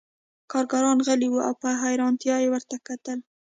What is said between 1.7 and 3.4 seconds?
حیرانتیا یې ورته کتل